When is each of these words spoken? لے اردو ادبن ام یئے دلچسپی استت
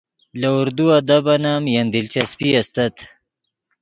لے 0.39 0.49
اردو 0.59 0.85
ادبن 0.97 1.43
ام 1.51 1.63
یئے 1.73 1.81
دلچسپی 1.93 2.49
استت 2.59 2.95